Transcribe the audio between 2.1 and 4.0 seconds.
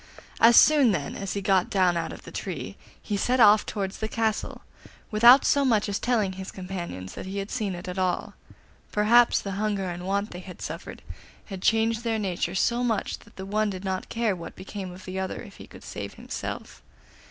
of the tree he set off towards